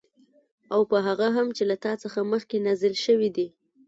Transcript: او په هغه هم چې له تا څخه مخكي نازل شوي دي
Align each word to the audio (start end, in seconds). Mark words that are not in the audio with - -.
او 0.73 0.81
په 0.89 0.97
هغه 1.07 1.27
هم 1.35 1.47
چې 1.57 1.63
له 1.69 1.75
تا 1.83 1.93
څخه 2.03 2.19
مخكي 2.31 2.57
نازل 2.67 2.93
شوي 3.05 3.29
دي 3.37 3.47